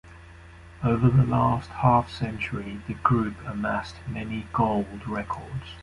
[0.83, 5.75] Over the last half-century, the group amassed many gold records.